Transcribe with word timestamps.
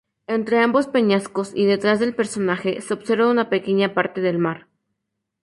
Entre 0.25 0.57
ambos 0.57 0.87
peñascos 0.87 1.51
y 1.53 1.67
detrás 1.67 1.99
del 1.99 2.15
personaje, 2.15 2.81
se 2.81 2.91
observa 2.91 3.29
una 3.29 3.49
pequeña 3.51 3.93
parte 3.93 4.19
del 4.19 4.39
mar. 4.39 4.65